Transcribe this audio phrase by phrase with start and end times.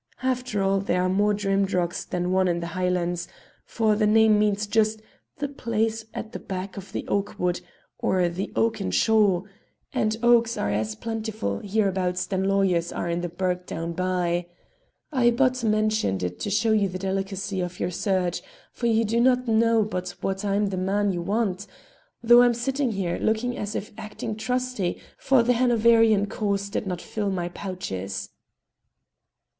[0.23, 3.27] After all, there are more Drimdarrochs than one in the Highlands,
[3.65, 4.99] for the name means just
[5.37, 7.61] 'the place at the back of the oak wood
[7.99, 9.43] or the oaken shaw,'
[9.93, 14.47] and oaks are as plentiful hereabout as the lawyers are in the burgh down by.
[15.11, 18.41] I but mentioned it to show you the delicacy of your search,
[18.73, 21.67] for you do not know but what I'm the very man you want,
[22.23, 27.03] though I'm sitting here looking as if acting trusty for the Hanoverian cause did not
[27.03, 28.29] fill my pouches."